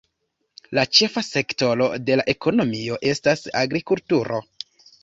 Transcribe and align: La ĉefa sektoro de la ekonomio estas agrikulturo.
La 0.77 0.85
ĉefa 0.99 1.23
sektoro 1.27 1.91
de 2.09 2.17
la 2.21 2.27
ekonomio 2.35 2.99
estas 3.13 3.47
agrikulturo. 3.65 4.43